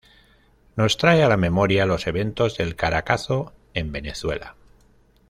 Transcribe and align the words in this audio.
Nos 0.77 0.97
trae 0.97 1.21
a 1.23 1.29
la 1.29 1.37
memoria 1.37 1.85
los 1.85 2.07
eventos 2.07 2.57
del 2.57 2.75
Caracazo 2.75 3.53
en 3.75 3.91
Venezuela. 3.91 4.55